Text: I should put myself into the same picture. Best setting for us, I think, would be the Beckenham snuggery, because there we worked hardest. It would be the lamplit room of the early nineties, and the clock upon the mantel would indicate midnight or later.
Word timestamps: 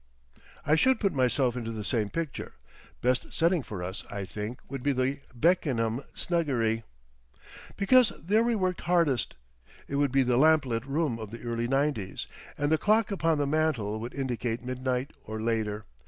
I 0.65 0.73
should 0.73 0.99
put 0.99 1.13
myself 1.13 1.55
into 1.55 1.71
the 1.71 1.83
same 1.85 2.09
picture. 2.09 2.53
Best 3.03 3.31
setting 3.31 3.61
for 3.61 3.83
us, 3.83 4.03
I 4.09 4.25
think, 4.25 4.59
would 4.67 4.81
be 4.81 4.93
the 4.93 5.19
Beckenham 5.35 6.01
snuggery, 6.15 6.81
because 7.77 8.09
there 8.19 8.41
we 8.43 8.55
worked 8.55 8.81
hardest. 8.81 9.35
It 9.87 9.97
would 9.97 10.11
be 10.11 10.23
the 10.23 10.37
lamplit 10.37 10.87
room 10.87 11.19
of 11.19 11.29
the 11.29 11.43
early 11.43 11.67
nineties, 11.67 12.25
and 12.57 12.71
the 12.71 12.79
clock 12.79 13.11
upon 13.11 13.37
the 13.37 13.45
mantel 13.45 13.99
would 13.99 14.15
indicate 14.15 14.65
midnight 14.65 15.13
or 15.23 15.39
later. 15.39 15.85